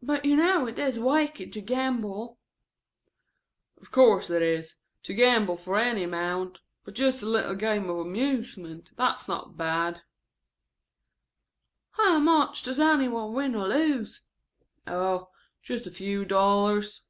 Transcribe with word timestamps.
"But 0.00 0.24
you 0.24 0.36
know 0.36 0.66
it 0.66 0.78
is 0.78 0.98
wicked 0.98 1.52
to 1.52 1.60
gamble?" 1.60 2.38
"Of 3.78 3.90
course 3.90 4.30
it 4.30 4.40
is, 4.40 4.76
to 5.02 5.12
gamble 5.12 5.58
for 5.58 5.78
any 5.78 6.02
amount, 6.04 6.60
but 6.82 6.94
just 6.94 7.20
a 7.20 7.26
little 7.26 7.54
game 7.54 7.84
for 7.84 8.00
amusement, 8.00 8.94
that's 8.96 9.28
not 9.28 9.58
bad." 9.58 10.00
"How 11.90 12.18
much 12.20 12.62
does 12.62 12.80
any 12.80 13.06
one 13.08 13.34
win 13.34 13.54
or 13.54 13.68
lose?" 13.68 14.22
"Oh, 14.86 15.28
just 15.60 15.86
a 15.86 15.90
few 15.90 16.24
dollars." 16.24 17.02